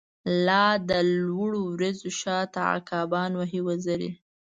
لا 0.45 0.65
د 0.89 0.91
لوړو 1.25 1.61
وریځو 1.73 2.09
شا 2.19 2.39
ته، 2.53 2.61
عقابان 2.75 3.31
وهی 3.35 3.59
وزری 3.67 4.09